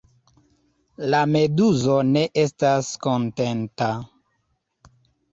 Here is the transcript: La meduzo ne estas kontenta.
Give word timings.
La 1.13 1.17
meduzo 1.33 1.97
ne 2.13 2.23
estas 2.43 2.89
kontenta. 3.07 3.91